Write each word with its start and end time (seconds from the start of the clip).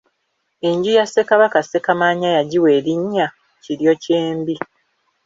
Enju 0.67 0.91
ya 0.97 1.05
Ssekabaka 1.07 1.59
Ssekamaanya 1.63 2.29
yagiwa 2.37 2.69
erinnya 2.77 3.27
Kiryokyembi. 3.63 4.55